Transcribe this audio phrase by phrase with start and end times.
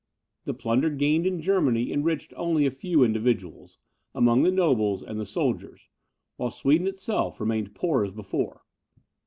[0.45, 3.77] The plunder gained in Germany enriched only a few individuals,
[4.15, 5.89] among the nobles and the soldiers,
[6.37, 8.63] while Sweden itself remained poor as before.